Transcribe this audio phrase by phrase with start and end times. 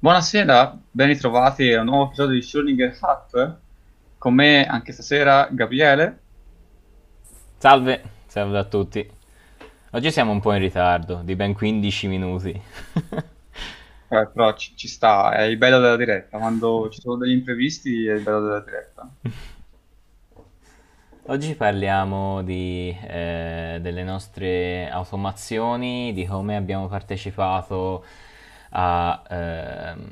[0.00, 3.56] Buonasera, ben ritrovati a un nuovo episodio di Schrödinger Hat.
[4.16, 6.20] Con me anche stasera Gabriele.
[7.56, 9.10] Salve, salve a tutti.
[9.90, 12.62] Oggi siamo un po' in ritardo, di ben 15 minuti.
[14.10, 16.38] Eh, però ci, ci sta, è il bello della diretta.
[16.38, 19.06] Quando ci sono degli imprevisti è il bello della diretta.
[21.26, 28.02] Oggi parliamo di, eh, delle nostre automazioni, di come abbiamo partecipato
[28.70, 30.08] a, ehm,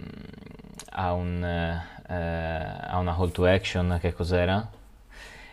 [0.93, 2.15] a un, eh,
[2.89, 4.69] a una call to action, che cos'era?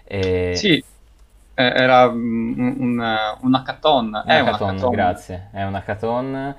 [0.05, 0.59] E...
[0.59, 0.84] Sì, eh,
[1.55, 4.23] era mm, un, un, un hackathon.
[4.25, 4.89] È Un un hackathon, hackathon.
[4.89, 6.55] grazie, è un hackathon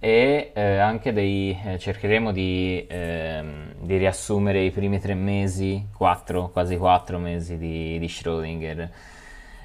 [0.00, 6.50] e eh, anche dei, eh, cercheremo di, ehm, di riassumere i primi tre mesi, quattro,
[6.50, 8.88] quasi quattro mesi di, di Schrödinger.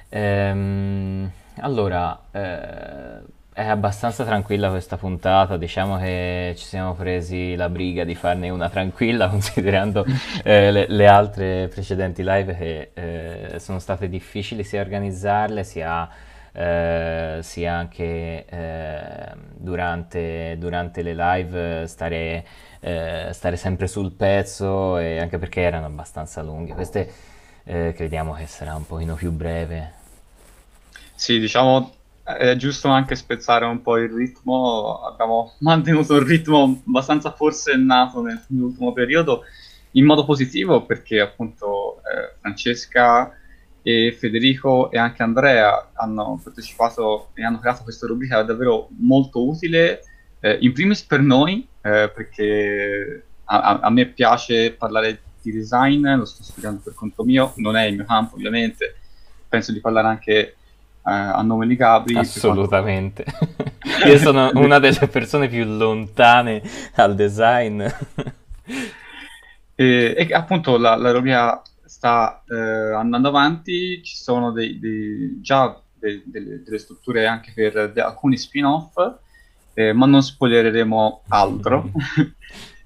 [0.08, 3.20] Ehm, allora, eh,
[3.60, 8.70] è abbastanza tranquilla questa puntata, diciamo che ci siamo presi la briga di farne una
[8.70, 10.06] tranquilla considerando
[10.42, 16.08] eh, le, le altre precedenti live che eh, sono state difficili sia organizzarle sia,
[16.52, 22.46] eh, sia anche eh, durante, durante le live stare,
[22.80, 26.72] eh, stare sempre sul pezzo e anche perché erano abbastanza lunghe.
[26.72, 27.12] Queste
[27.64, 29.98] eh, crediamo che sarà un pochino più breve.
[31.14, 31.92] Sì, diciamo,
[32.36, 35.00] è giusto anche spezzare un po' il ritmo.
[35.02, 39.44] Abbiamo mantenuto un ritmo abbastanza forsennato nel- nell'ultimo periodo,
[39.92, 43.32] in modo positivo, perché appunto eh, Francesca
[43.82, 50.02] e Federico e anche Andrea hanno partecipato e hanno creato questa rubrica davvero molto utile,
[50.40, 56.24] eh, in primis per noi, eh, perché a, a- me piace parlare di design, lo
[56.24, 58.96] sto studiando per conto mio, non è il mio campo ovviamente,
[59.48, 60.56] penso di parlare anche
[61.02, 62.18] a nome di quanto...
[62.18, 63.24] Assolutamente.
[64.06, 66.62] Io sono una delle persone più lontane
[66.94, 67.82] al design.
[69.74, 75.80] E, e appunto la, la rubrica sta eh, andando avanti, ci sono dei, dei- già
[75.98, 78.94] de- delle, delle strutture anche per de- alcuni spin-off,
[79.74, 81.90] eh, ma non spoilereremo altro.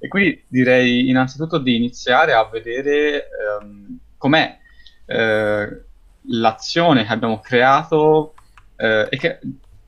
[0.04, 4.58] E quindi direi innanzitutto di iniziare a vedere ehm, com'è
[5.06, 5.83] eh,
[6.28, 8.34] l'azione che abbiamo creato
[8.76, 9.38] eh, e che,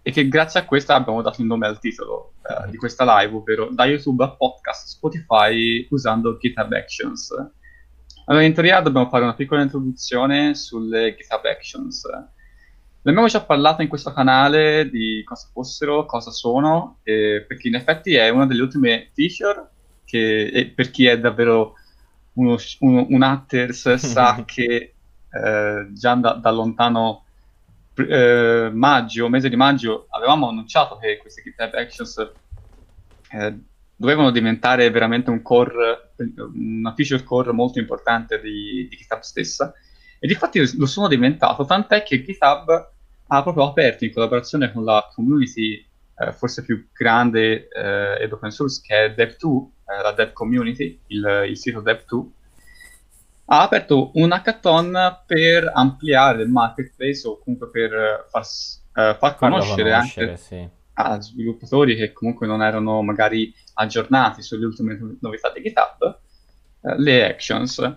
[0.02, 3.34] e che grazie a questa abbiamo dato il nome al titolo eh, di questa live,
[3.34, 7.30] ovvero da YouTube a podcast Spotify usando GitHub Actions.
[8.26, 12.04] Allora, in teoria dobbiamo fare una piccola introduzione sulle GitHub Actions.
[12.04, 17.76] Ne abbiamo già parlato in questo canale di cosa fossero, cosa sono, eh, perché in
[17.76, 19.68] effetti è una delle ultime feature
[20.04, 21.74] che per chi è davvero
[22.32, 24.96] uno, uno- un hatters sa che
[25.44, 27.24] eh, già da, da lontano
[27.94, 32.32] eh, maggio, mese di maggio, avevamo annunciato che queste GitHub Actions
[33.30, 33.58] eh,
[33.97, 36.12] dovevano diventare veramente un core,
[36.54, 39.72] una feature core molto importante di, di GitHub stessa.
[40.19, 42.91] E difatti lo sono diventato, tant'è che GitHub
[43.28, 45.84] ha proprio aperto in collaborazione con la community
[46.18, 50.98] eh, forse più grande eh, ed open source che è Dev2, eh, la Dev Community,
[51.08, 52.26] il, il sito Dev2,
[53.49, 59.37] ha aperto un hackathon per ampliare il marketplace o comunque per eh, far, eh, far
[59.37, 60.69] conoscere conoscere, anche sì.
[60.95, 66.19] a sviluppatori che comunque non erano magari aggiornati sulle ultime no- novità di GitHub,
[66.83, 67.97] eh, le actions.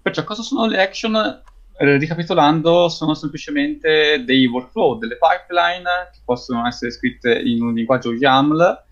[0.00, 1.42] Perciò cosa sono le action?
[1.80, 8.12] Eh, ricapitolando, sono semplicemente dei workflow, delle pipeline che possono essere scritte in un linguaggio
[8.12, 8.84] YAML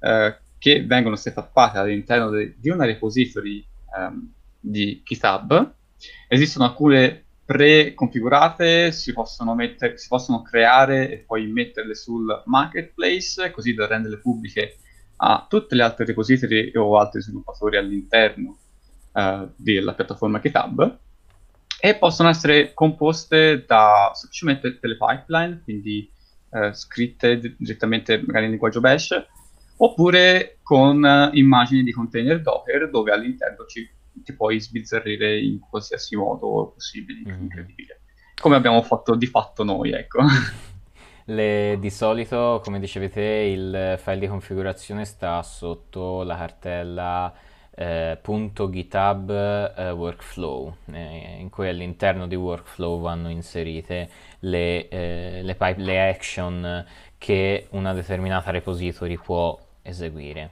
[0.00, 5.74] eh, che vengono setuppate all'interno de- di una repository ehm, di GitHub.
[6.28, 13.74] Esistono alcune pre-configurate, si possono, mettere, si possono creare e poi metterle sul marketplace, così
[13.74, 14.76] da renderle pubbliche
[15.16, 18.56] a tutte le altre repository o altri sviluppatori all'interno
[19.12, 20.98] eh, della piattaforma GitHub
[21.80, 26.10] e possono essere composte da semplicemente delle pipeline, quindi
[26.50, 29.26] eh, scritte di- direttamente magari in linguaggio Bash,
[29.78, 33.88] oppure con eh, immagini di container Docker dove all'interno ci,
[34.24, 37.42] ti puoi sbizzarrire in qualsiasi modo possibile, Mhm.
[37.42, 38.00] incredibile.
[38.40, 40.20] Come abbiamo fatto di fatto noi, ecco.
[41.26, 47.32] Le- di solito, come dicevi te, il file di configurazione sta sotto la cartella
[47.72, 54.10] eh, .github eh, workflow, eh, in cui all'interno di workflow vanno inserite
[54.40, 56.84] le, eh, le pipe- le action
[57.16, 60.50] che una determinata repository può eseguire.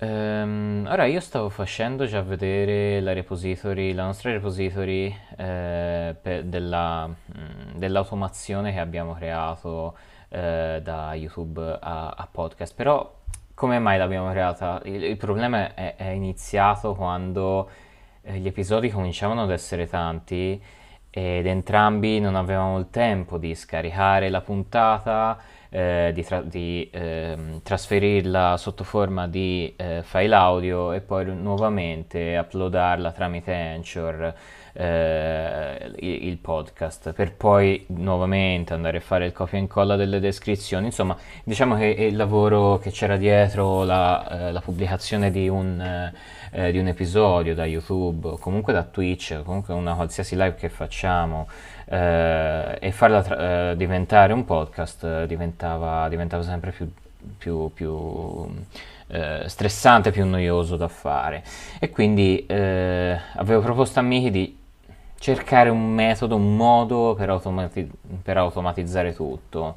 [0.00, 7.08] Ehm, ora io stavo facendo già vedere la repository, la nostra repository eh, per- della,
[7.08, 9.96] mm, dell'automazione che abbiamo creato
[10.28, 13.12] eh, da YouTube a, a podcast, però
[13.54, 14.80] come mai l'abbiamo creata?
[14.84, 17.68] Il, il problema è, è, iniziato quando
[18.22, 20.62] eh, gli episodi cominciavano ad essere tanti
[21.10, 25.38] ed entrambi non avevamo il tempo di scaricare la puntata,
[25.70, 32.38] eh, di, tra- di eh, trasferirla sotto forma di eh, file audio e poi nuovamente
[32.38, 34.34] uploadarla tramite Anchor
[34.72, 40.86] eh, il, podcast per poi nuovamente andare a fare il copia e incolla delle descrizioni.
[40.86, 45.80] Insomma diciamo che il lavoro che c'era dietro la, eh, la pubblicazione di un,
[46.52, 50.68] eh, di un, episodio da youtube o comunque da twitch comunque una qualsiasi live che
[50.68, 51.48] facciamo
[51.90, 56.90] eh, e farla tra- eh, diventare un podcast eh, diventava, diventava sempre più,
[57.36, 58.46] più, più
[59.08, 61.42] eh, stressante, più noioso da fare.
[61.78, 64.58] E quindi avevo proposto a Miki di
[65.18, 67.90] cercare un metodo, un modo per, automati-
[68.22, 69.76] per automatizzare tutto.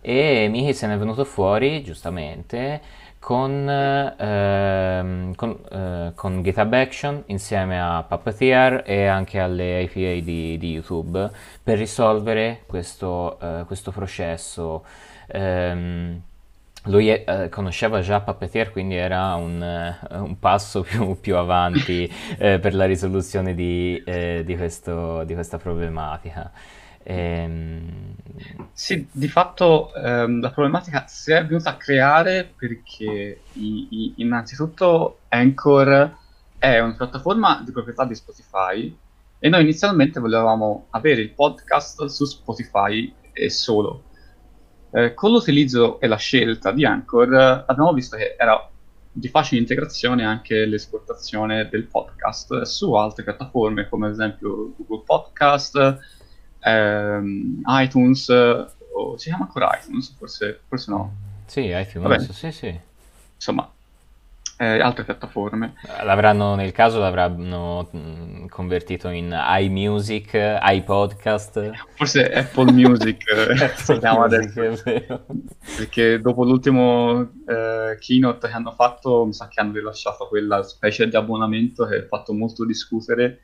[0.00, 2.80] E Miki se ne è venuto fuori, giustamente,
[3.26, 10.56] con, ehm, con, eh, con, GitHub Action insieme a Puppeteer e anche alle API di,
[10.56, 11.28] di YouTube
[11.60, 14.84] per risolvere questo, eh, questo processo.
[15.32, 16.22] Um,
[16.84, 22.08] lui eh, conosceva già Puppeteer, quindi era un, uh, un passo più, più avanti
[22.38, 26.48] eh, per la risoluzione di, eh, di, questo, di questa problematica.
[27.08, 28.14] Ehm...
[28.72, 35.20] Sì, di fatto ehm, la problematica si è venuta a creare perché i, i, innanzitutto
[35.28, 36.14] Anchor
[36.58, 38.94] è una piattaforma di proprietà di Spotify
[39.38, 44.02] e noi inizialmente volevamo avere il podcast su Spotify e solo.
[44.90, 48.68] Eh, con l'utilizzo e la scelta di Anchor abbiamo visto che era
[49.10, 55.98] di facile integrazione anche l'esportazione del podcast su altre piattaforme come ad esempio Google Podcast,
[56.66, 60.14] ehm, iTunes, o si chiama ancora iTunes?
[60.16, 61.14] Forse, forse no.
[61.46, 62.32] Sì, iTunes, Vabbè.
[62.32, 62.80] sì, sì.
[63.34, 63.70] Insomma,
[64.58, 65.74] eh, altre piattaforme.
[66.02, 71.72] L'avranno, nel caso l'avranno mh, convertito in iMusic, iPodcast.
[71.94, 74.82] Forse Apple Music eh, si chiama adesso.
[75.76, 81.06] Perché dopo l'ultimo eh, keynote che hanno fatto, mi sa che hanno rilasciato quella specie
[81.06, 83.40] di abbonamento che ha fatto molto discutere.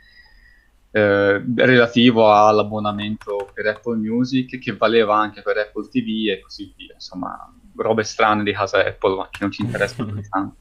[0.95, 6.93] Eh, relativo all'abbonamento per Apple Music che valeva anche per Apple TV e così via,
[6.93, 10.57] insomma, robe strane di casa Apple ma che non ci interessano tanto.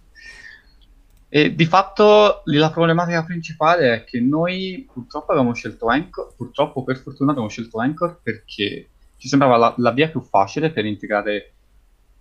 [1.28, 6.98] E di fatto la problematica principale è che noi purtroppo abbiamo scelto Anchor, purtroppo per
[6.98, 11.54] fortuna abbiamo scelto Anchor perché ci sembrava la, la via più facile per integrare,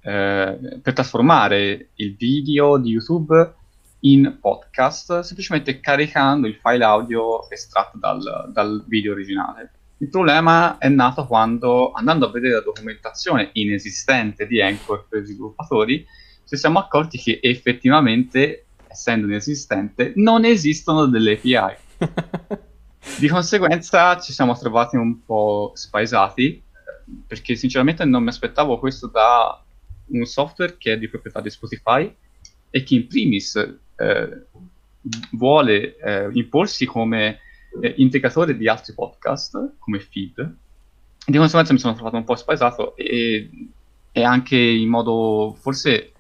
[0.01, 3.55] eh, per trasformare il video di YouTube
[4.01, 9.73] in podcast, semplicemente caricando il file audio estratto dal, dal video originale.
[9.99, 15.27] Il problema è nato quando, andando a vedere la documentazione inesistente di Anchor per i
[15.27, 16.07] sviluppatori,
[16.47, 21.77] ci siamo accorti che effettivamente essendo inesistente, non esistono delle API.
[23.19, 26.63] Di conseguenza ci siamo trovati un po' spaesati,
[27.27, 29.63] perché sinceramente non mi aspettavo questo da
[30.07, 32.15] un software che è di proprietà di Spotify
[32.69, 34.47] e che in primis eh,
[35.33, 37.39] vuole eh, imporsi come
[37.81, 40.55] eh, integratore di altri podcast, come feed.
[41.25, 43.51] Di conseguenza mi sono trovato un po' spaesato e,
[44.11, 46.13] e anche in modo forse,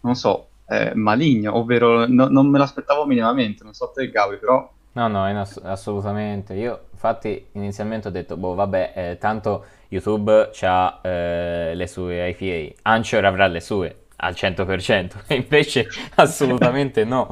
[0.00, 4.70] non so, eh, maligno, ovvero no, non me l'aspettavo minimamente, non so te Gabi, però...
[4.92, 6.54] No, no, ass- assolutamente.
[6.54, 12.80] Io infatti inizialmente ho detto, boh, vabbè, eh, tanto YouTube ha eh, le sue IPA,
[12.82, 17.28] Anchor avrà le sue al 100%, e invece assolutamente no.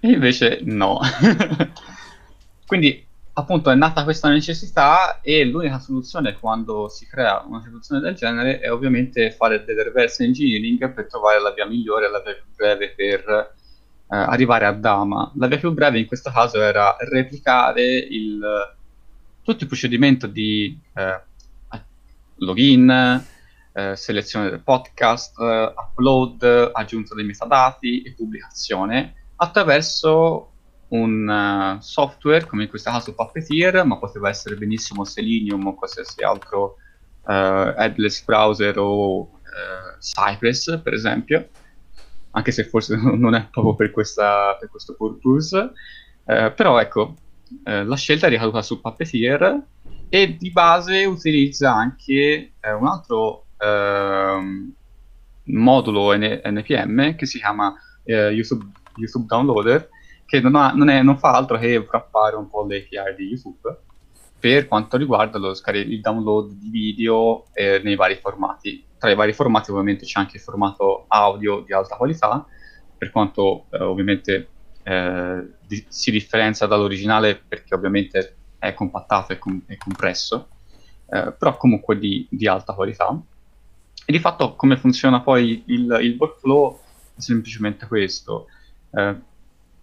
[0.00, 1.00] Invece no.
[2.66, 3.04] Quindi
[3.36, 8.60] appunto è nata questa necessità e l'unica soluzione quando si crea una situazione del genere
[8.60, 12.94] è ovviamente fare del reverse engineering per trovare la via migliore, la via più breve
[12.94, 15.32] per eh, arrivare a Dama.
[15.36, 18.40] La via più breve in questo caso era replicare il,
[19.42, 21.20] tutto il procedimento di eh,
[22.36, 23.24] login,
[23.76, 30.52] eh, selezione del podcast, upload, aggiunta dei metadati e pubblicazione attraverso
[30.88, 36.22] un uh, software, come in questo caso Puppeteer, ma poteva essere benissimo Selenium o qualsiasi
[36.22, 36.76] altro
[37.22, 39.30] uh, headless browser o uh,
[39.98, 41.48] Cypress, per esempio,
[42.30, 45.72] anche se forse non è proprio per, questa, per questo purpose.
[46.24, 47.14] però ecco,
[47.64, 49.62] la scelta è ricaduta su Puppeteer
[50.08, 54.72] e di base utilizza anche un altro ehm,
[55.44, 58.66] modulo N- NPM che si chiama YouTube,
[58.96, 59.88] YouTube Downloader,
[60.26, 63.28] che non, ha, non, è, non, fa altro che wrappare un po' le API di
[63.28, 63.78] YouTube
[64.44, 68.84] per quanto riguarda lo, il download di video eh, nei vari formati.
[68.98, 72.46] Tra i vari formati ovviamente c'è anche il formato audio di alta qualità,
[72.98, 74.48] per quanto eh, ovviamente
[74.82, 80.48] eh, di- si differenzia dall'originale perché ovviamente è compattato e, com- compresso,
[81.06, 83.18] eh, però comunque di, di, alta qualità.
[84.06, 86.78] E di fatto come funziona poi il, il workflow
[87.16, 88.48] è semplicemente questo.
[88.90, 89.16] Eh,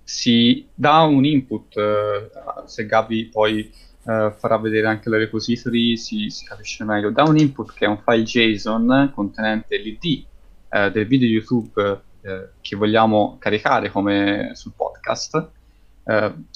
[0.04, 2.30] si dà un input, eh,
[2.66, 3.72] se Gabi poi
[4.04, 7.12] uh, farà vedere anche le repository, si, si, capisce meglio.
[7.12, 10.26] Da un input che è un file JSON contenente l'ID
[10.70, 15.50] uh, del video YouTube uh, che vogliamo caricare come sul podcast,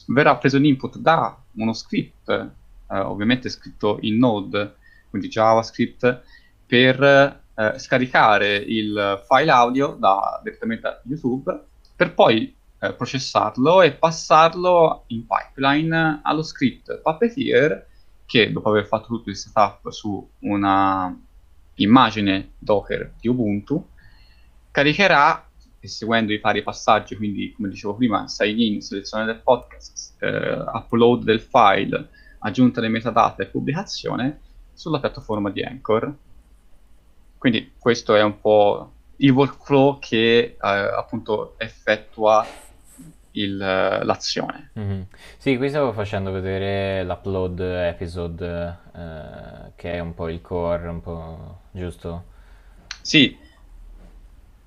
[0.07, 2.49] verrà preso un input da uno script,
[2.87, 4.75] ovviamente scritto in Node,
[5.09, 6.23] quindi JavaScript,
[6.65, 7.43] per
[7.77, 11.63] scaricare il file audio da, direttamente da YouTube,
[11.95, 17.87] per poi eh, processarlo e passarlo in pipeline allo script Puppeteer
[18.25, 21.17] che dopo aver fatto tutto il setup su una
[21.75, 23.87] immagine Docker di Ubuntu
[24.71, 25.45] caricherà
[25.87, 31.23] seguendo i vari passaggi, quindi come dicevo prima, sign in, selezione del podcast, eh, upload
[31.23, 32.09] del file,
[32.39, 34.39] aggiunta delle metadata e pubblicazione
[34.73, 36.13] sulla piattaforma di Anchor.
[37.37, 42.45] Quindi questo è un po' il workflow che eh, appunto effettua
[43.31, 44.71] il, l'azione.
[44.79, 45.01] Mm-hmm.
[45.37, 51.01] Sì, qui stavo facendo vedere l'upload episode, eh, che è un po' il core, un
[51.01, 52.25] po' giusto?
[53.01, 53.37] Sì,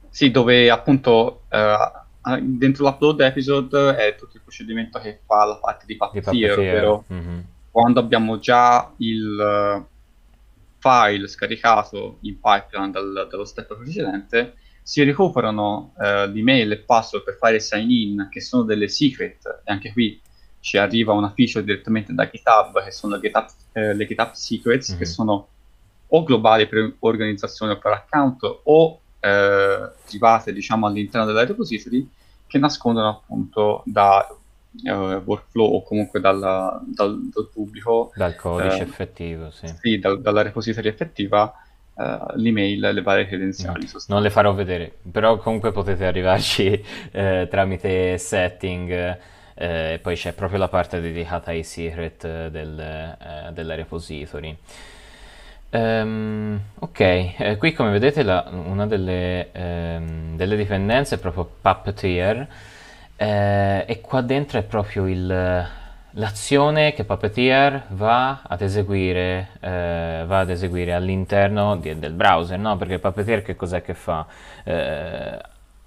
[0.09, 5.87] sì dove appunto eh, dentro l'upload episode è tutto il procedimento che fa la parte
[5.87, 7.39] di Puppeteer, ovvero mm-hmm.
[7.71, 9.87] quando abbiamo già il
[10.79, 17.37] file scaricato in pipeline dal, dallo step precedente, si recuperano eh, l'email e password per
[17.37, 20.21] fare sign in, che sono delle secret, e anche qui
[20.61, 24.91] ci arriva una feature direttamente da GitHub, che sono le GitHub, eh, le GitHub Secrets,
[24.91, 24.99] mm-hmm.
[24.99, 25.13] che mhm.
[25.13, 25.49] sono
[26.11, 32.09] o globali per organizzazione o per account, o eh, private, diciamo, all'interno della repository,
[32.47, 34.27] che nascondono appunto da
[34.85, 38.13] uh, workflow o comunque dalla, dal, dal, pubblico.
[38.15, 39.67] Dal codice uh, effettivo, sì.
[39.81, 41.53] Sì, dal, dalla repository effettiva
[41.95, 43.89] uh, l'email, le varie credenziali.
[43.93, 49.19] No, non le farò vedere, però comunque potete arrivarci eh, tramite setting.
[49.61, 54.57] Eh, e poi c'è proprio la parte dedicata ai secret del, eh, della repository.
[55.71, 62.49] Um, ok, eh, qui come vedete la, una delle, ehm, delle, dipendenze è proprio Puppeteer
[63.21, 65.27] eh, e qua dentro è proprio il,
[66.13, 72.77] l'azione che Puppeteer va ad eseguire, eh, va ad eseguire all'interno di, del browser, no?
[72.77, 74.25] Perché Puppeteer che cos'è che fa?
[74.63, 75.39] Eh,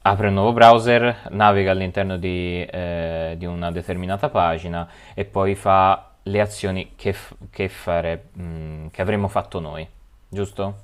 [0.01, 6.09] apre un nuovo browser, naviga all'interno di, eh, di, una determinata pagina e poi fa
[6.23, 9.87] le azioni che, f- che, fare, mh, mm, che avremmo fatto noi,
[10.27, 10.83] giusto?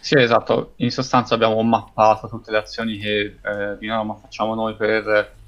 [0.00, 0.72] Sì, esatto.
[0.76, 5.40] In sostanza abbiamo mappato tutte le azioni che eh, di norma facciamo noi per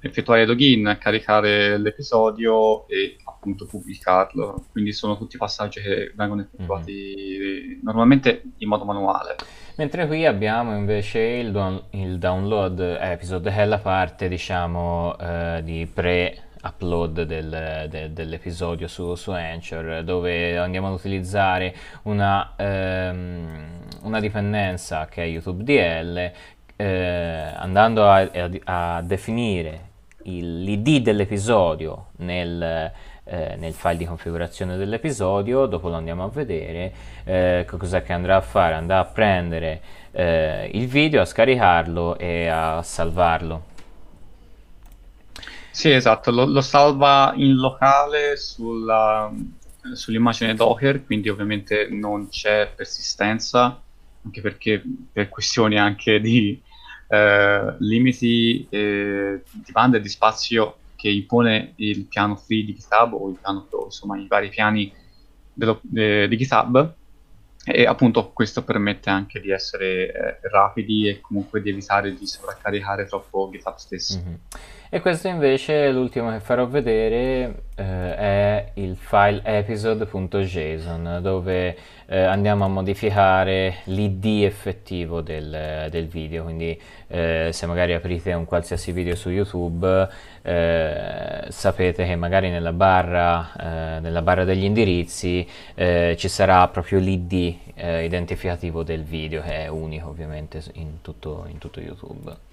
[0.00, 4.66] effettuare il login, caricare l'episodio e appunto pubblicarlo.
[4.70, 7.80] Quindi sono tutti passaggi che vengono effettuati mm-hmm.
[7.82, 9.36] normalmente in modo manuale.
[9.76, 15.60] Mentre qui abbiamo invece il, don- il download episode, che è la parte diciamo eh,
[15.62, 23.78] di pre upload del, de, dell'episodio su, su, Anchor dove andiamo ad utilizzare una, ehm,
[24.02, 26.32] una dipendenza che è YouTube DL
[26.80, 28.30] eh, andando a,
[28.64, 29.86] a, definire
[30.22, 32.92] l'id dell'episodio nel,
[33.24, 36.92] eh, nel, file di configurazione dell'episodio, dopo lo andiamo a vedere,
[37.24, 38.74] eh, cosa che andrà a fare?
[38.74, 39.80] Andrà a prendere
[40.12, 43.64] eh, il video, a scaricarlo e a salvarlo.
[45.72, 49.32] Sì, esatto, lo, lo salva in locale sulla,
[49.94, 53.80] sull'immagine Docker, quindi ovviamente non c'è persistenza,
[54.24, 54.80] anche perché
[55.12, 56.66] per questioni anche di
[57.08, 63.14] eh, limiti eh, di banda e di spazio che impone il piano free di GitHub
[63.14, 64.92] o il piano insomma i vari piani
[65.52, 66.94] dello, de, di GitHub
[67.64, 73.06] e appunto questo permette anche di essere eh, rapidi e comunque di evitare di sovraccaricare
[73.06, 74.18] troppo GitHub stesso.
[74.18, 74.34] Mm-hmm.
[74.90, 81.76] E questo invece, l'ultimo che farò vedere, eh, è il file episode.json dove
[82.06, 88.46] eh, andiamo a modificare l'id effettivo del, del video, quindi eh, se magari aprite un
[88.46, 90.08] qualsiasi video su YouTube
[90.40, 96.98] eh, sapete che magari nella barra, eh, nella barra degli indirizzi eh, ci sarà proprio
[96.98, 102.47] l'id identificativo del video che è unico ovviamente in tutto, in tutto YouTube.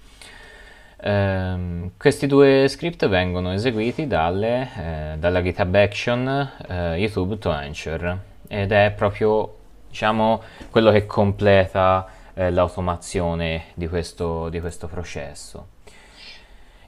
[0.98, 8.18] Um, questi due script vengono eseguiti dalle, eh, dalla GitHub Action eh, YouTube to Anchor
[8.48, 9.56] ed è proprio
[9.88, 15.66] diciamo quello che completa eh, l'automazione di questo, di questo processo.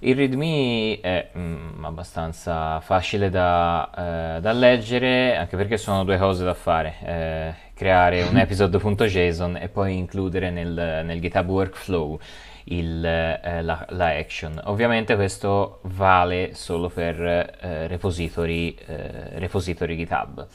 [0.00, 6.44] Il README è mm, abbastanza facile da, eh, da, leggere, anche perché sono due cose
[6.44, 12.16] da fare, eh, creare un episode.json e poi includere nel, nel GitHub Workflow
[12.64, 14.60] il, eh, la, la, action.
[14.66, 20.46] Ovviamente questo vale solo per eh, repository, eh, repository GitHub,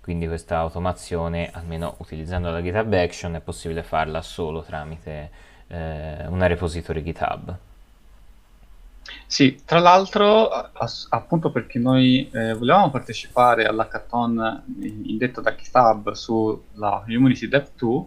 [0.00, 5.30] quindi questa automazione, almeno utilizzando la GitHub Action, è possibile farla solo tramite
[5.66, 7.58] eh, una repository GitHub.
[9.26, 10.50] Sì, tra l'altro,
[11.08, 14.64] appunto perché noi eh, volevamo partecipare all'hackathon
[15.04, 18.06] indetto da GitHub sulla Community Dev 2,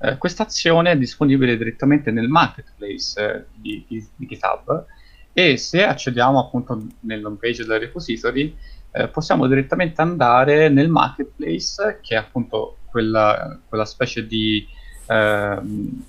[0.00, 4.84] eh, questa azione è disponibile direttamente nel marketplace eh, di, di, di, GitHub
[5.32, 8.56] e se accediamo appunto nell'home page del repository
[8.92, 14.66] eh, possiamo direttamente andare nel marketplace che è appunto quella, quella specie di
[15.06, 16.04] ehm,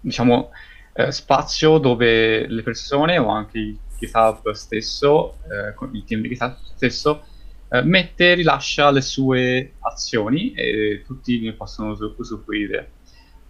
[0.00, 0.50] diciamo
[0.92, 6.56] eh, spazio dove le persone o anche il GitHub stesso, eh, il team di GitHub
[6.74, 7.24] stesso,
[7.68, 12.92] eh, mette e rilascia le sue azioni e tutti ne possono usufruire.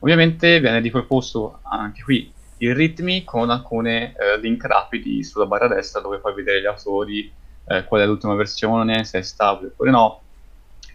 [0.00, 2.32] Ovviamente viene riproposto anche qui
[2.62, 7.32] il ritmi con alcune eh, link rapidi sulla barra destra dove puoi vedere gli autori,
[7.66, 10.20] eh, qual è l'ultima versione, se è stabile oppure no,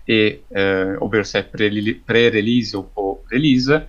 [0.03, 3.87] e, eh, ovvero se è pre-release o release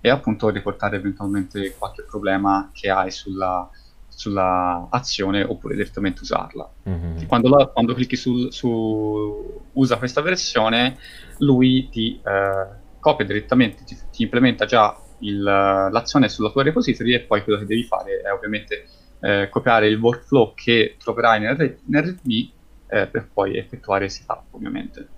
[0.00, 3.68] e appunto riportare eventualmente qualche problema che hai sulla,
[4.08, 6.68] sulla azione oppure direttamente usarla.
[6.88, 7.26] Mm-hmm.
[7.26, 10.96] Quando, la, quando, clicchi sul, su usa questa versione,
[11.38, 12.66] lui ti eh,
[12.98, 17.66] copia direttamente, ti, ti implementa già il, l'azione sulla tua repository e poi quello che
[17.66, 18.86] devi fare è ovviamente
[19.20, 22.50] eh, copiare il workflow che troverai nel, nel README
[22.88, 25.08] eh, per poi effettuare il setup ovviamente.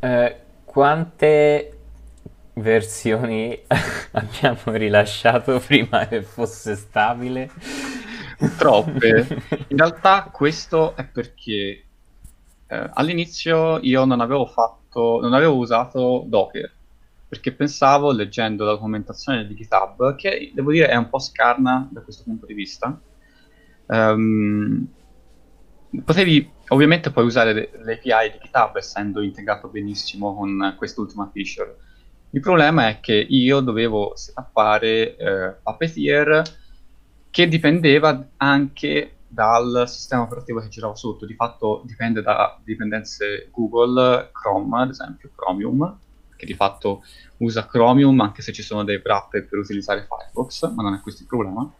[0.00, 1.77] Eh, quante
[2.60, 3.58] versioni
[4.12, 7.50] abbiamo rilasciato prima che fosse stabile?
[8.56, 9.26] Troppe.
[9.68, 11.84] In realtà questo è perché
[12.66, 16.70] eh, all'inizio io non avevo fatto, non avevo usato Docker,
[17.28, 22.00] perché pensavo, leggendo la documentazione di GitHub, che devo dire è un po' scarna da
[22.00, 22.98] questo punto di vista.
[23.86, 24.86] Um,
[26.04, 31.76] potevi, ovviamente puoi usare l'API di GitHub essendo integrato benissimo con quest'ultima feature,
[32.30, 36.42] il problema è che io dovevo setappare eh, Puppeteer
[37.30, 44.30] che dipendeva anche dal sistema operativo che girava sotto, di fatto dipende da dipendenze Google,
[44.32, 45.98] Chrome ad esempio, Chromium,
[46.36, 47.04] che di fatto
[47.38, 51.22] usa Chromium anche se ci sono dei wrapper per utilizzare Firefox, ma non è questo
[51.22, 51.70] il problema.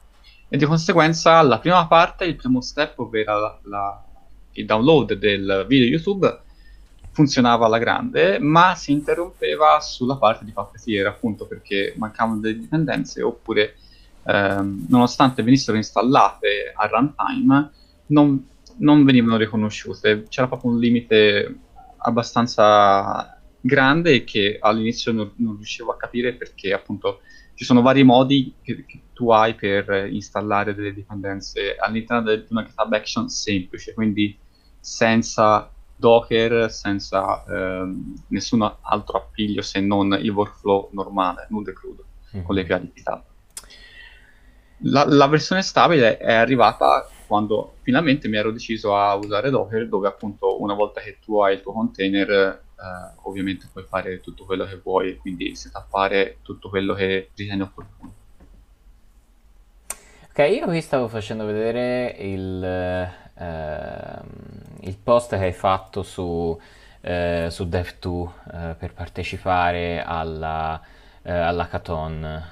[0.49, 4.05] E di conseguenza la prima parte, il primo step, ovvero la, la,
[4.53, 6.43] il download del video YouTube,
[7.19, 13.23] funzionava alla grande, ma si interrompeva sulla parte di puppeteer, appunto perché mancavano delle dipendenze,
[13.23, 13.75] oppure
[14.23, 17.73] ehm, nonostante venissero installate a runtime,
[18.07, 20.27] non, non venivano riconosciute.
[20.29, 21.59] C'era proprio un limite
[21.97, 27.23] abbastanza grande che all'inizio non, non, riuscivo a capire perché appunto
[27.55, 32.65] ci sono vari modi che, che tu hai per installare delle dipendenze all'interno di una
[32.65, 34.39] GitHub Action semplice, quindi
[34.79, 35.69] senza
[35.99, 42.45] Docker senza ehm, nessun altro appiglio se non il workflow normale, nudo e crudo, mm-hmm.
[42.45, 43.23] con le GitHub.
[44.83, 50.07] La, la, versione stabile è arrivata quando finalmente mi ero deciso a usare Docker, dove
[50.07, 54.65] appunto una volta che tu hai il tuo container, eh, ovviamente puoi fare tutto quello
[54.67, 58.15] che vuoi, quindi setappare tutto quello che ritieni opportuno.
[60.31, 64.21] Ok, io qui stavo facendo vedere il, eh,
[64.81, 66.59] il post che hai fatto su,
[67.01, 70.81] eh, su Dev2 eh, per partecipare alla,
[71.23, 72.43] eh, all'hackathon.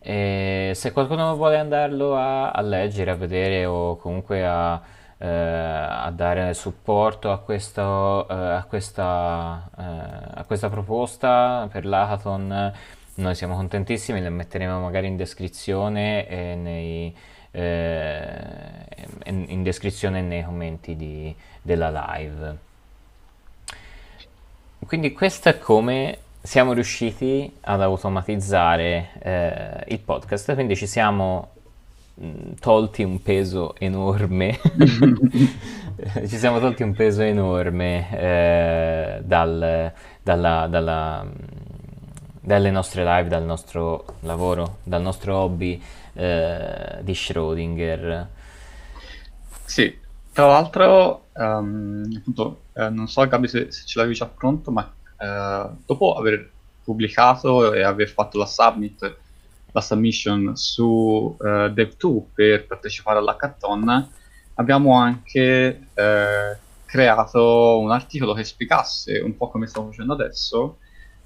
[0.00, 4.80] E se qualcuno vuole andarlo a, a, leggere, a vedere o comunque a,
[5.18, 12.72] eh, a dare supporto a, questo, eh, a, questa, a questa proposta per l'hackathon,
[13.14, 17.16] noi siamo contentissimi, le metteremo magari in descrizione e nei,
[17.50, 22.56] eh, in descrizione nei commenti di, della live.
[24.86, 31.50] Quindi questo è come siamo riusciti ad automatizzare eh, il podcast, quindi ci siamo
[32.14, 34.58] mh, tolti un peso enorme,
[36.26, 41.26] ci siamo tolti un peso enorme eh, dal, dalla, dalla,
[42.40, 45.82] dalle nostre live, dal nostro lavoro, dal nostro hobby
[46.18, 48.26] eh, di Schrödinger.
[49.64, 49.96] Sì,
[50.32, 54.92] tra l'altro, um, appunto, eh, non so Gabi se, se, ce l'avevi già pronto, ma
[55.18, 56.50] eh, dopo aver
[56.82, 59.16] pubblicato e aver fatto la submit,
[59.70, 64.10] la submission su eh, Dev2 per partecipare all'hackathon,
[64.54, 70.78] abbiamo anche eh, creato un articolo che spiegasse un po' come stiamo facendo adesso,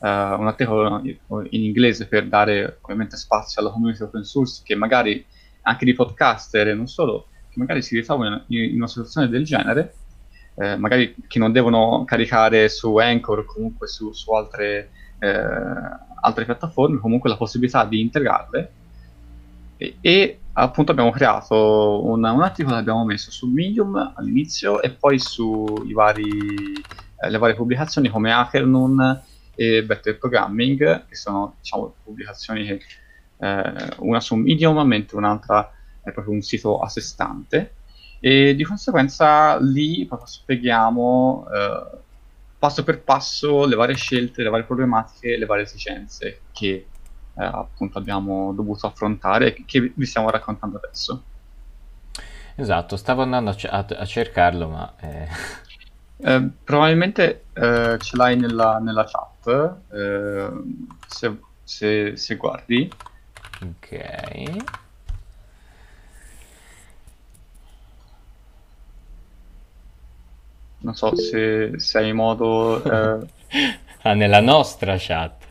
[0.03, 5.25] uh, un articolo in inglese per dare ovviamente spazio alla community open source che magari
[5.63, 9.95] anche di podcaster e non solo, che magari si ritrovano in, una situazione del genere,
[10.57, 15.41] eh, magari che non devono caricare su Anchor o comunque su, su altre, eh,
[16.21, 18.73] altre piattaforme, comunque la possibilità di integrarle.
[19.77, 24.91] E, e appunto abbiamo creato un, un articolo che abbiamo messo su Medium all'inizio e
[24.91, 29.31] poi sulle eh, varie pubblicazioni come HackerNoon
[29.63, 32.81] e Better Programming, che sono diciamo, pubblicazioni che
[33.39, 35.73] eh, una su Medium, mentre un'altra
[36.03, 37.75] è proprio un sito a sé stante.
[38.19, 41.99] E di conseguenza lì proprio spieghiamo eh,
[42.59, 46.87] passo per passo le varie scelte, le varie problematiche, le varie esigenze che
[47.35, 51.23] eh, appunto abbiamo dovuto affrontare e che vi stiamo raccontando adesso.
[52.55, 54.95] Esatto, stavo andando a, c- a, cercarlo, ma...
[55.01, 55.61] Eh...
[56.25, 60.51] Eh, probabilmente eh, ce l'hai nella, nella chat, eh,
[61.07, 62.91] se, se, se, guardi.
[63.63, 64.73] Ok.
[70.79, 72.83] Non so se, se hai modo...
[72.83, 73.27] Eh.
[74.03, 75.51] ah, nella nostra chat.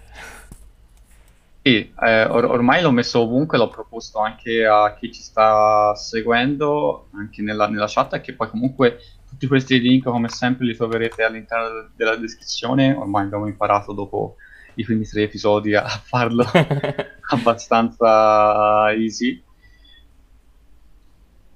[1.64, 7.10] Sì, eh, or- ormai l'ho messo ovunque, l'ho proposto anche a chi ci sta seguendo,
[7.14, 9.00] anche nella, nella chat, che poi comunque
[9.42, 14.36] tutti questi link come sempre li troverete all'interno della descrizione, ormai abbiamo imparato dopo
[14.76, 16.46] i primi tre episodi a farlo
[17.32, 19.44] abbastanza easy.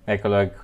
[0.04, 0.64] Eccolo, ecco.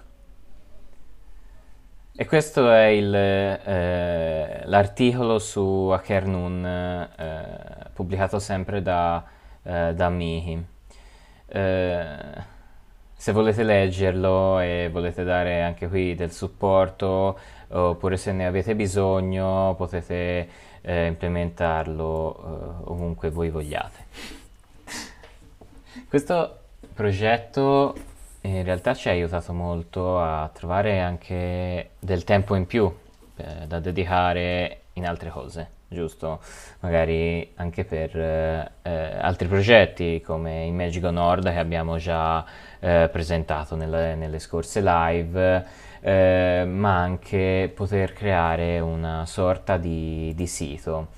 [2.15, 9.23] E questo è il, eh, l'articolo su Hackernun eh, pubblicato sempre da,
[9.61, 10.65] eh, da Mihi.
[11.45, 12.59] Eh,
[13.21, 19.75] se volete leggerlo e volete dare anche qui del supporto, oppure se ne avete bisogno,
[19.77, 20.49] potete
[20.81, 24.05] eh, implementarlo eh, ovunque voi vogliate.
[26.09, 26.61] Questo
[26.95, 27.93] progetto
[28.41, 32.91] in realtà ci ha aiutato molto a trovare anche del tempo in più
[33.35, 36.39] eh, da dedicare in altre cose, giusto?
[36.79, 42.45] Magari anche per eh, eh altri progetti come Imagico Nord che abbiamo già
[42.79, 45.65] eh, presentato nelle, nelle, scorse live,
[45.99, 51.09] eh, ma anche poter creare una sorta di, di sito.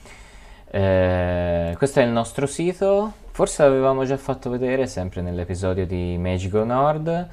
[0.72, 6.64] Eh, questo è il nostro sito, forse l'avevamo già fatto vedere sempre nell'episodio di Magico
[6.64, 7.30] Nord.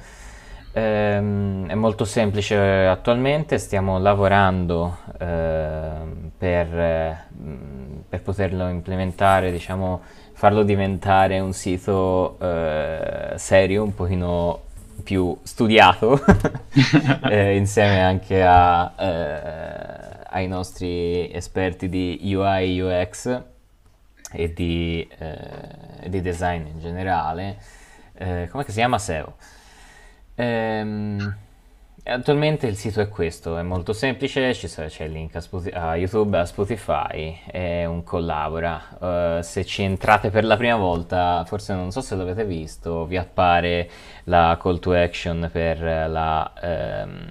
[0.73, 5.91] Eh, è molto semplice attualmente, stiamo lavorando eh,
[6.37, 7.25] per,
[8.07, 14.61] per, poterlo implementare, diciamo, farlo diventare un sito eh, serio, un pochino
[15.03, 16.19] più studiato,
[17.29, 23.41] eh, insieme anche a, eh, ai nostri esperti di UI UX
[24.31, 27.57] e di, eh, di design in generale.
[28.13, 29.35] Eh, come si chiama SEO?
[30.41, 31.35] Ehm,
[32.03, 36.35] Attualmente il sito è questo, è molto semplice, c'è il link a, Spotify, a, YouTube,
[36.35, 39.37] a Spotify, è un collabora.
[39.37, 43.17] Uh, se ci entrate per la prima volta, forse non so se l'avete visto, vi
[43.17, 43.87] appare
[44.23, 47.25] la call to action per la, ehm,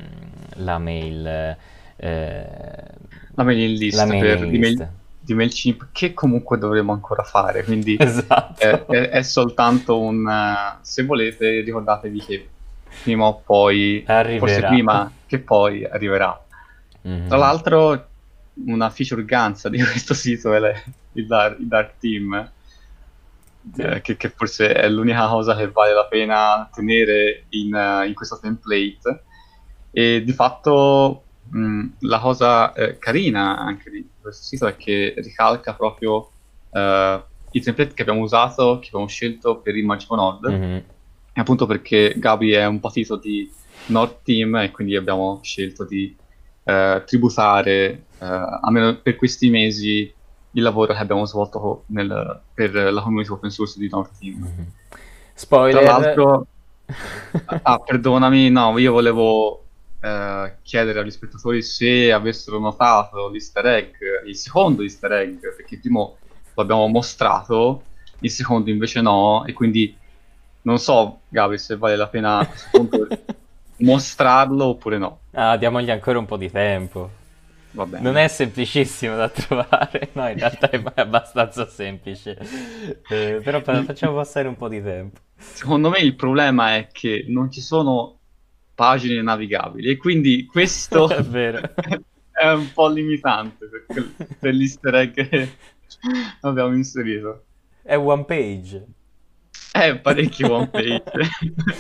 [0.59, 1.57] la mail.
[1.97, 2.47] Eh,
[3.35, 4.51] la mailing list, la mailing per list.
[4.51, 8.61] Di, mail, di MailChimp che comunque dovremo ancora fare, quindi esatto.
[8.61, 10.25] è, è, è, soltanto un...
[10.25, 12.49] Uh, se volete ricordatevi che
[13.03, 14.39] prima o poi, arriverà.
[14.39, 16.45] forse prima che poi arriverà.
[17.07, 17.29] Mm-hmm.
[17.29, 18.09] Tra l'altro,
[18.67, 22.51] una feature ganza di questo sito è le, il, dark, il, Dark Team,
[23.73, 23.83] sì.
[23.83, 28.15] eh, che, che, forse è l'unica cosa che vale la pena tenere in, uh, in
[28.15, 29.25] questo template.
[29.93, 35.75] E di fatto mh, la cosa eh, carina anche di questo sito è che ricalca
[35.75, 36.31] proprio
[36.71, 40.51] uh, i template che abbiamo usato, che abbiamo scelto per il Magico Node.
[40.51, 40.79] Mm-hmm
[41.41, 43.51] appunto perché Gabi è un patito di
[43.87, 46.15] Nord Team e quindi abbiamo scelto di
[46.65, 48.27] eh, tributare, eh,
[48.63, 50.13] almeno per questi mesi,
[50.53, 54.39] il lavoro che abbiamo svolto nel, per la community open source di Nord Team.
[54.39, 54.67] Mm-hmm.
[55.35, 55.83] Spoiler!
[55.83, 56.47] Tra l'altro,
[57.63, 59.65] ah, perdonami, no, io volevo
[60.01, 63.95] eh, chiedere agli spettatori se avessero notato l'easter egg,
[64.27, 66.17] il secondo easter egg, perché il primo
[66.55, 67.85] lo abbiamo mostrato,
[68.21, 69.97] il secondo invece no, e quindi
[70.63, 72.47] non so, Gabi, se vale la pena
[73.79, 75.21] mostrarlo oppure no.
[75.33, 77.11] Ah, diamogli ancora un po' di tempo.
[77.73, 78.03] va bene.
[78.03, 82.39] Non è semplicissimo da trovare, no, in realtà è abbastanza semplice,
[83.09, 85.21] eh, però facciamo passare un po' di tempo.
[85.37, 88.19] Secondo me il problema è che non ci sono
[88.75, 91.23] pagine navigabili e quindi questo è,
[92.33, 95.53] è un po' limitante per, per l'easter egg che
[96.41, 97.45] abbiamo inserito.
[97.83, 98.87] È one page.
[99.73, 101.03] È parecchio one page.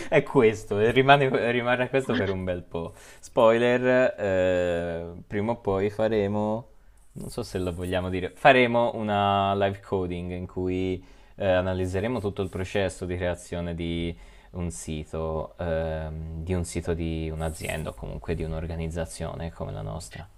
[0.08, 2.94] è questo, e rimane, rimane, questo per un bel po'.
[3.18, 6.68] Spoiler, eh, prima o poi faremo,
[7.12, 12.42] non so se lo vogliamo dire, faremo una live coding in cui eh, analizzeremo tutto
[12.42, 14.16] il processo di creazione di
[14.52, 20.28] un sito, eh, di un sito di un'azienda o comunque di un'organizzazione come la nostra.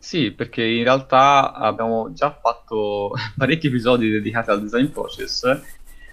[0.00, 5.42] Sì, perché in realtà abbiamo già fatto parecchi episodi dedicati al design process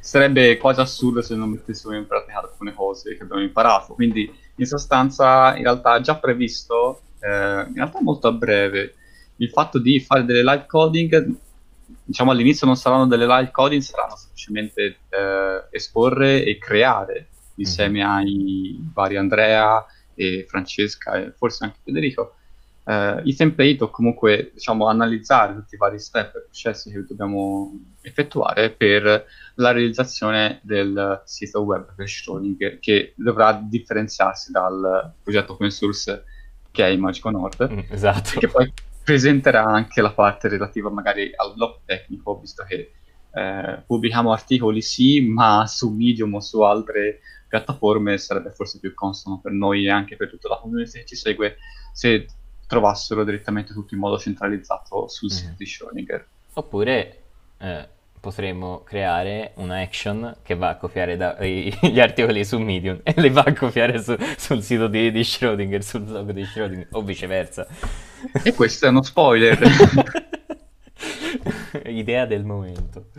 [0.06, 3.96] sarebbe quasi assurdo se non mettessimo in pratica alcune cose che abbiamo imparato.
[3.96, 8.94] Quindi, in sostanza, in realtà è già previsto, eh, in realtà molto a breve,
[9.38, 11.36] il fatto di fare delle live coding.
[12.04, 18.10] Diciamo all'inizio non saranno delle live coding, saranno semplicemente eh, esporre e creare insieme mm-hmm.
[18.10, 22.36] ai vari Andrea e Francesca e forse anche Federico
[22.86, 27.74] eh, i template o comunque diciamo analizzare tutti i vari step e processi che dobbiamo
[28.06, 35.72] effettuare per la realizzazione del sito web per Schrödinger che dovrà differenziarsi dal progetto open
[35.72, 36.24] source
[36.72, 38.40] che è Imagico Nord mm, esatto.
[38.40, 38.72] che poi
[39.04, 42.92] presenterà anche la parte relativa magari al blog tecnico visto che
[43.34, 49.40] eh, pubblichiamo articoli sì ma su Medium o su altre piattaforme sarebbe forse più consono
[49.40, 51.58] per noi e anche per tutta la community che ci segue
[51.94, 52.28] se
[52.68, 55.36] trovassero direttamente tutto in modo centralizzato sul mm.
[55.36, 56.24] sito di Schrödinger.
[56.54, 57.22] Oppure
[57.58, 57.90] eh,
[58.26, 63.14] potremmo creare una action che va a copiare da, i, gli articoli su Medium e
[63.18, 67.04] li va a copiare su, sul sito di, di Schrödinger, sul blog di Schrödinger, o
[67.04, 67.68] viceversa.
[68.44, 69.60] E questo è uno spoiler.
[71.86, 73.10] Idea del momento.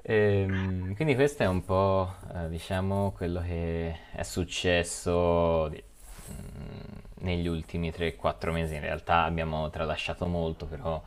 [0.00, 5.82] Ehm, quindi questo è un po', eh, diciamo, quello che è successo di,
[6.32, 8.76] mm, negli ultimi 3-4 mesi.
[8.76, 11.02] In realtà abbiamo tralasciato molto, però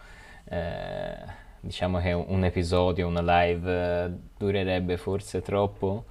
[0.45, 6.05] eh, diciamo che un episodio, una live eh, durerebbe forse troppo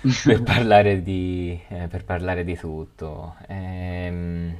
[0.24, 3.36] per, parlare di, eh, per parlare di tutto.
[3.48, 4.56] Ehm,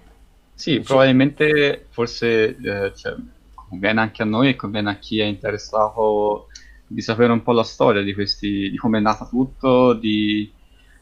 [0.54, 3.14] sì, probabilmente forse eh, cioè,
[3.54, 6.48] conviene anche a noi e conviene a chi è interessato
[6.86, 10.50] di sapere un po' la storia di questi, di come è nato tutto, di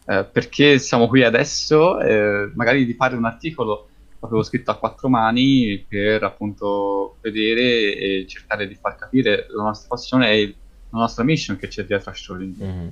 [0.06, 3.88] eh, perché siamo qui adesso, eh, magari di fare un articolo
[4.26, 9.88] proprio scritto a quattro mani per appunto vedere e cercare di far capire la nostra
[9.88, 10.54] passione e
[10.90, 12.62] la nostra mission che c'è dietro a Strolling.
[12.62, 12.88] Mm-hmm.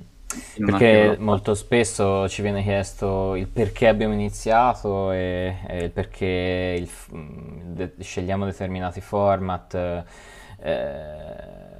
[0.65, 6.89] Perché molto spesso ci viene chiesto il perché abbiamo iniziato e, e il perché il,
[7.65, 9.73] de, scegliamo determinati format.
[10.59, 11.72] Eh,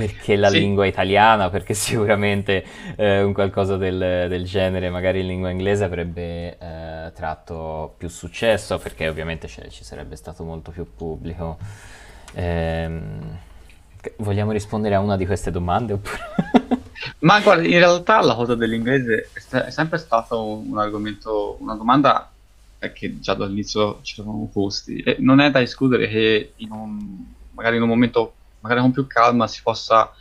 [0.00, 0.60] perché la sì.
[0.60, 2.64] lingua italiana, perché sicuramente
[2.96, 8.78] eh, un qualcosa del, del, genere, magari in lingua inglese, avrebbe eh, tratto più successo,
[8.78, 11.58] perché ovviamente ci sarebbe stato molto più pubblico.
[12.32, 13.38] Ehm,
[14.18, 15.92] vogliamo rispondere a una di queste domande?
[15.92, 16.18] Oppure...
[17.20, 22.30] Ma guarda, in realtà la cosa dell'inglese è sempre stata un, un argomento, una domanda
[22.94, 25.00] che già dall'inizio ci eravamo posti.
[25.00, 29.06] E non è da escludere che in un, magari in un momento magari con più
[29.06, 30.12] calma si possa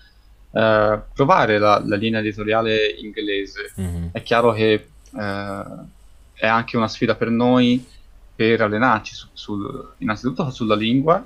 [0.52, 3.74] eh, provare la, la, linea editoriale inglese.
[3.80, 4.08] Mm-hmm.
[4.12, 5.64] È chiaro che eh,
[6.34, 7.86] è anche una sfida per noi
[8.36, 11.24] per allenarci su, sul, innanzitutto sulla lingua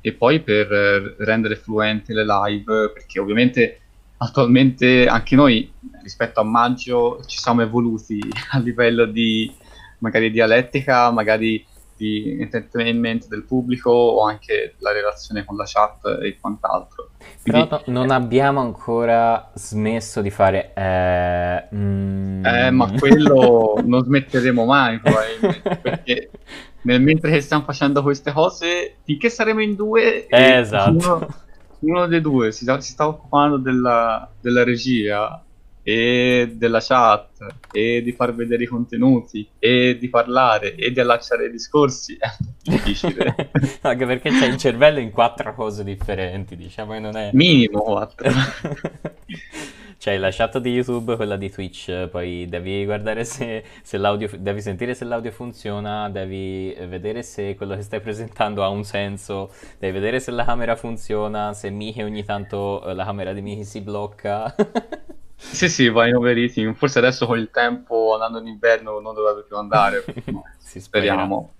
[0.00, 3.80] e poi per eh, rendere fluenti le live, perché ovviamente
[4.18, 5.70] attualmente anche noi
[6.02, 9.52] rispetto a maggio ci siamo evoluti a livello di
[9.98, 11.64] magari dialettica, magari
[11.96, 17.10] di entertainment del pubblico o anche la relazione con la chat e quant'altro.
[17.42, 20.72] Quindi, Però non abbiamo ancora smesso di fare...
[20.74, 22.44] Eh, mm...
[22.44, 26.30] eh ma quello non smetteremo mai probabilmente, perché
[26.82, 30.26] nel mentre che stiamo facendo queste cose, finché saremo in due...
[30.26, 30.90] Eh, esatto.
[30.90, 31.28] Uno,
[31.80, 35.40] uno, dei due si, si sta occupando della, della regia
[35.88, 41.46] e della chat e di far vedere i contenuti e di parlare e di allacciare
[41.46, 42.16] i discorsi.
[42.18, 43.52] È difficile.
[43.82, 48.28] Anche perché c'è il cervello in quattro cose differenti diciamo che non è minimo quattro.
[49.96, 54.60] C'hai la chat di YouTube, quella di Twitch, poi devi guardare se, se, l'audio, devi
[54.60, 59.94] sentire se l'audio funziona, devi vedere se quello che stai presentando ha un senso, devi
[59.94, 64.54] vedere se la camera funziona, se Michi ogni tanto la camera di Michi si blocca.
[65.36, 66.74] Sì, sì, va in overeating.
[66.74, 70.04] Forse adesso con il tempo andando in inverno non dovrebbe più andare.
[70.58, 71.54] Speriamo.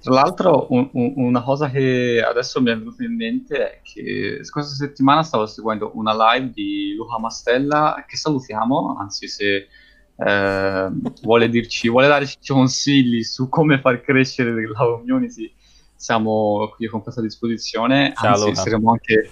[0.00, 4.38] Tra l'altro, un- un- una cosa che adesso mi è venuta in mente è che
[4.44, 9.68] scorsa settimana stavo seguendo una live di Luca Mastella, che salutiamo, anzi se
[10.16, 10.90] eh,
[11.22, 15.52] vuole dirci, vuole darci consigli su come far crescere la community,
[15.94, 18.54] siamo qui con questa disposizione, Ciao anzi Luca.
[18.62, 19.30] saremo anche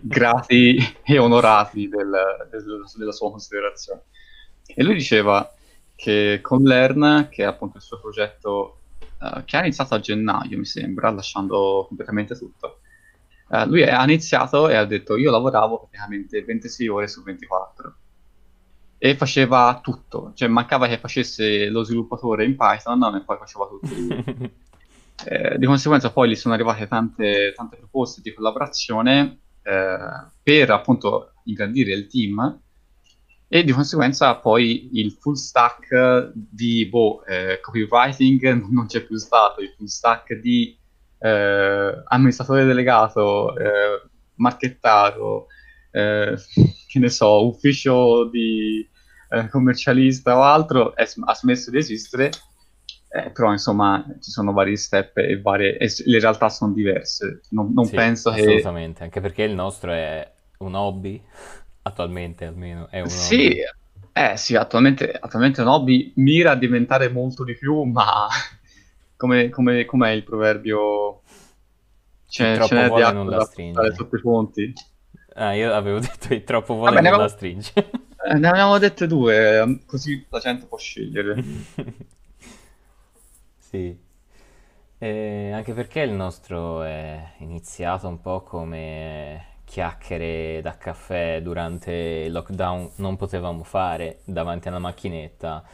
[0.00, 4.02] grati e onorati del- del- della sua considerazione.
[4.66, 5.52] E lui diceva
[5.94, 8.80] che con Learn, che è appunto il suo progetto
[9.20, 12.80] eh, che ha iniziato a gennaio, mi sembra, lasciando completamente tutto,
[13.50, 17.96] eh, lui ha iniziato e ha detto io lavoravo praticamente 26 ore su 24
[18.98, 23.94] e faceva tutto, cioè mancava che facesse lo sviluppatore in Python e poi faceva tutto.
[25.26, 31.32] Eh, di conseguenza poi gli sono arrivate tante, tante proposte di collaborazione eh, per appunto
[31.44, 32.60] ingrandire il team
[33.48, 39.60] e di conseguenza poi il full stack di boh, eh, copywriting non c'è più stato,
[39.60, 40.76] il full stack di
[41.18, 45.46] eh, amministratore delegato, eh, marchettato,
[45.90, 46.36] eh,
[46.88, 48.86] che ne so, ufficio di
[49.30, 52.30] eh, commercialista o altro, è, ha smesso di esistere
[53.14, 57.40] eh, però insomma ci sono vari step e, varie, e le realtà sono diverse.
[57.50, 58.70] Non, non Sì, penso che...
[58.70, 61.22] assolutamente, anche perché il nostro è un hobby,
[61.82, 63.60] attualmente almeno, è un Sì, hobby.
[64.12, 68.26] eh, sì, attualmente, attualmente un hobby mira a diventare molto di più, ma
[69.16, 71.22] come, come, com'è il proverbio?
[72.28, 73.94] Ce troppo di vuole non la stringe.
[73.94, 74.72] sotto i ponti.
[75.36, 77.72] Ah, io avevo detto il troppo vuole Vabbè, non la stringe.
[78.26, 81.42] eh, ne avevamo dette due, eh, così la gente può scegliere.
[83.74, 83.98] Sì.
[84.98, 92.30] E anche perché il nostro è iniziato un po' come chiacchiere da caffè durante il
[92.30, 95.64] lockdown non potevamo fare davanti alla macchinetta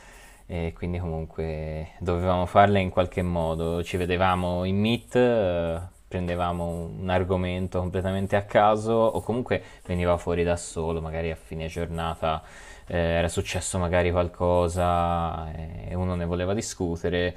[0.46, 3.82] e quindi comunque dovevamo farle in qualche modo.
[3.82, 6.64] Ci vedevamo in Meet, eh, prendevamo
[6.98, 12.42] un argomento completamente a caso o comunque veniva fuori da solo, magari a fine giornata
[12.86, 17.36] eh, era successo magari qualcosa e uno ne voleva discutere.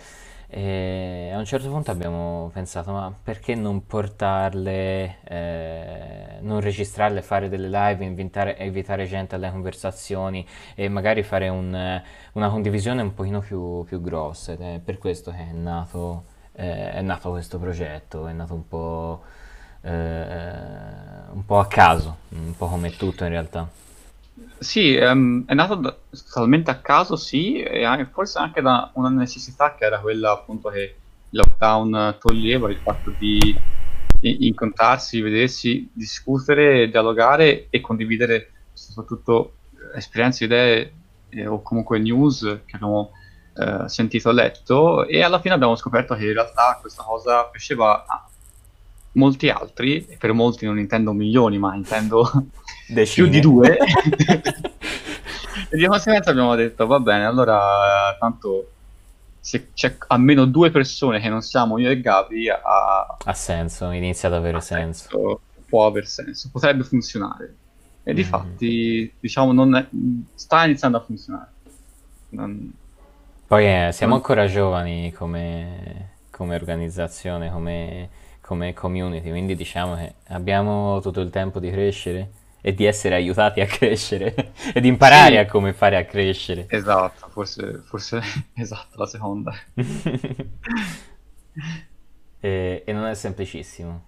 [0.56, 7.50] E a un certo punto abbiamo pensato, ma perché non portarle, eh, non registrarle, fare
[7.50, 12.00] delle live, invitare, invitare gente alle conversazioni e magari fare un,
[12.34, 14.52] una condivisione un pochino più, più grossa.
[14.52, 18.68] Ed è per questo che è nato, eh, è nato questo progetto, è nato un
[18.68, 19.24] po',
[19.82, 19.92] eh,
[21.32, 23.68] un po' a caso, un po' come tutto in realtà.
[24.64, 29.10] Sì, ehm, è nato da- totalmente a caso, sì, e anche- forse anche da una
[29.10, 30.96] necessità che era quella appunto che
[31.30, 33.40] il lockdown toglieva, il fatto di
[34.22, 39.56] incontrarsi, vedersi, discutere, dialogare e condividere soprattutto
[39.94, 40.94] eh, esperienze, idee
[41.30, 43.12] eh, o comunque news che abbiamo
[43.56, 48.06] eh, sentito e letto e alla fine abbiamo scoperto che in realtà questa cosa piaceva
[48.08, 48.26] a
[49.14, 52.30] molti altri, e per molti non intendo milioni, ma intendo
[52.94, 53.40] più di Decine.
[53.40, 53.78] due.
[55.70, 58.68] E di conseguenza abbiamo detto, va bene, allora tanto
[59.40, 64.30] se c'è almeno due persone che non siamo io e Gabri, a, Ha senso, inizia
[64.30, 65.10] ad avere senso.
[65.10, 67.56] senso, può aver senso, potrebbe funzionare.
[68.04, 68.16] E Mhm.
[68.16, 69.86] difatti, diciamo, non è-
[70.36, 71.52] sta iniziando a funzionare.
[72.30, 72.72] Non-
[73.48, 78.10] Poi eh, siamo ancora giovani come, come organizzazione, come,
[78.42, 82.30] come community, quindi diciamo che abbiamo tutto il tempo di crescere
[82.64, 86.70] e di essere aiutati a crescere e di imparare a Sì, come fare a crescere.
[86.70, 88.20] esatto, forse, forse
[88.54, 89.54] esatto, la seconda.
[92.40, 94.02] E, e non è semplicissimo,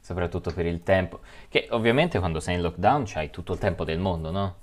[0.00, 3.98] soprattutto per il tempo, che ovviamente quando sei in lockdown c'hai tutto il tempo del
[3.98, 4.56] mondo, no?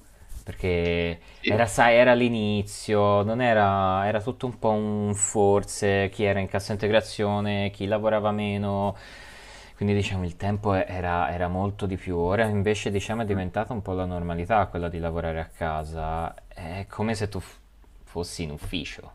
[0.43, 1.51] Perché Sì.
[1.53, 6.47] era, sai, era l'inizio, non era, era tutto un po' un forse, chi era in
[6.47, 8.95] cassa integrazione, chi lavorava meno,
[9.81, 12.15] quindi diciamo il tempo era, era molto di più.
[12.15, 16.85] Ora invece diciamo è diventata un po' la normalità quella di lavorare a casa, è
[16.87, 17.57] come se tu f-
[18.03, 19.11] fossi in ufficio.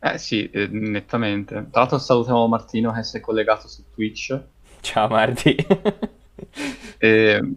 [0.00, 1.54] Eh sì, eh, nettamente.
[1.70, 4.40] Tra l'altro salutiamo Martino che si è collegato su Twitch.
[4.80, 5.54] Ciao Marti.
[6.98, 7.54] E,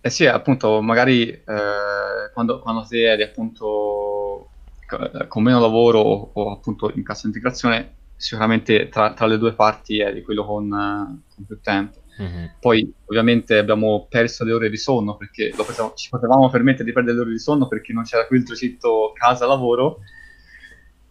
[0.00, 4.48] eh sì, appunto, magari eh, quando, quando ti eri appunto
[4.86, 9.54] co- con meno lavoro o, o appunto in cassa integrazione, sicuramente tra, tra le due
[9.54, 12.02] parti eri quello con, eh, con più tempo.
[12.16, 12.52] Mhm.
[12.60, 17.16] Poi ovviamente abbiamo perso le ore di sonno perché potevamo- ci potevamo permettere di perdere
[17.16, 19.98] le ore di sonno perché non c'era più il tragitto casa-lavoro.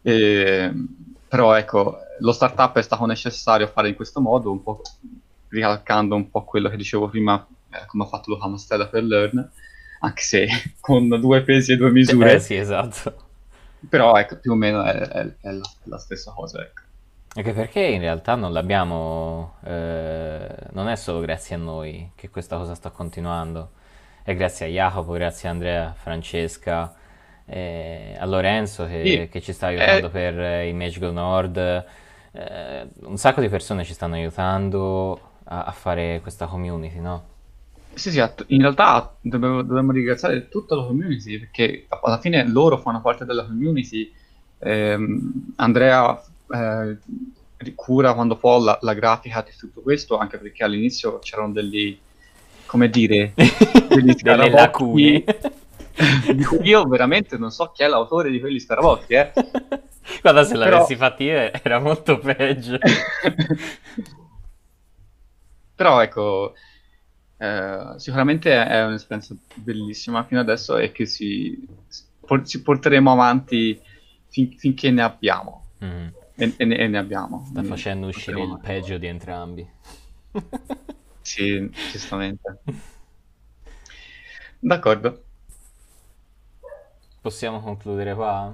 [0.01, 0.71] E-
[1.27, 4.81] però ecco, lo startup è stato necessario fare in questo modo, un po'
[5.49, 9.51] ricalcando un po' quello che dicevo prima, eh, come ha fatto Luca Mastella per Learn,
[10.01, 10.47] anche se
[10.79, 13.15] con due pesi e due Eh misure, sì, esatto.
[13.89, 16.81] però ecco, più o meno è, è- è la, è la stessa cosa, ecco.
[17.35, 22.57] Anche perché in realtà non l'abbiamo, eh, non è solo grazie a noi che questa
[22.57, 23.71] cosa sta continuando,
[24.23, 26.93] è grazie a Jacopo, grazie a Andrea, Francesca,
[27.45, 31.57] eh, a Lorenzo che, Sì, che ci sta aiutando eh, per eh, il Magical Nord,
[31.57, 37.31] eh, un sacco di persone ci stanno aiutando a, a fare questa community, no?
[37.95, 43.01] Sì, sì, in realtà dobbiamo, dobbiamo ringraziare tutta la community perché alla fine loro fanno
[43.01, 44.11] parte della community.
[44.59, 46.19] Ehm, Andrea
[46.53, 46.97] eh,
[47.75, 51.97] cura quando può la, la grafica di tutto questo, anche perché all'inizio c'erano degli,
[52.65, 53.33] come dire,
[53.89, 55.23] degli Delle lacune.
[56.33, 59.31] di cui io veramente non so chi è l'autore di quegli scarabocchi, eh.
[60.21, 60.69] Guarda, se Però...
[60.69, 62.77] l'avessi fatti io era molto peggio.
[65.75, 66.53] Però ecco,
[67.37, 71.67] eh, sicuramente è un'esperienza bellissima fino adesso e che si,
[72.25, 73.79] por- ci porteremo avanti
[74.29, 75.67] fin- finché ne abbiamo.
[75.83, 76.07] Mm.
[76.43, 77.43] E, e ne, e ne abbiamo.
[77.45, 79.69] Sta quindi facendo uscire il peggio di entrambi.
[81.21, 82.59] Sì, giustamente.
[84.59, 85.23] D'accordo.
[87.21, 88.53] Possiamo concludere qua?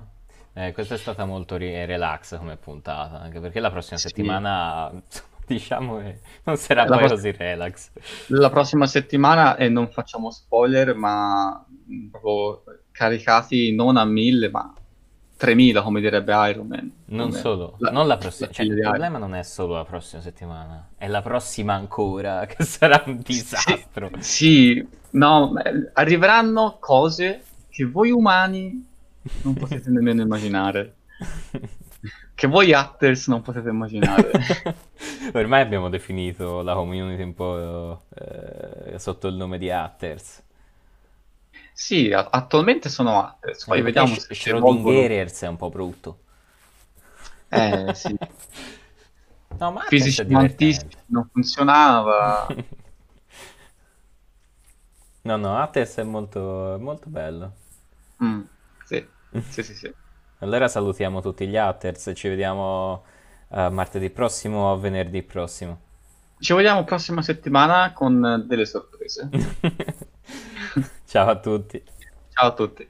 [0.53, 4.07] Eh, questa è stata molto ri- relax come puntata, anche perché la prossima Sì.
[4.09, 4.91] settimana,
[5.47, 7.91] diciamo che non sarà La, poi pros- così relax.
[8.27, 11.65] la prossima settimana, e non facciamo spoiler, ma
[12.11, 14.71] proprio caricati non a 1000, ma
[15.39, 16.91] 3000, come direbbe Iron Man.
[17.11, 20.91] Non solo, la, non la prossima, cioè il problema non è solo la prossima settimana,
[20.97, 24.11] è la prossima ancora, che sarà un Sì, disastro.
[24.17, 28.85] sì, no, ma, eh, arriveranno cose che voi umani
[29.41, 30.97] non potete nemmeno immaginare,
[32.35, 34.31] che voi haters non potete immaginare.
[35.33, 40.43] Ormai abbiamo definito la community un po' eh, sotto il nome di Hatters.
[41.81, 45.13] Sì, a- attualmente sono haters, poi Anche perché vediamo Sch- se si evolvono.
[45.13, 46.19] Schrödingerers è un po' brutto.
[47.51, 48.15] Eh sì,
[49.59, 52.49] No, ma fisici è quantistici non funzionava.
[55.23, 57.53] No, no, Hatters è molto, molto bello.
[58.23, 58.43] Mm,
[58.83, 59.13] sì,
[59.47, 59.93] sì, sì, sì.
[60.39, 63.03] Allora salutiamo tutti gli Hatters ci vediamo
[63.51, 65.79] eh, martedì prossimo o venerdì prossimo.
[66.39, 69.29] Ci vediamo prossima settimana con delle sorprese.
[71.05, 71.83] Ciao a tutti.
[72.29, 72.87] Ciao a tutti.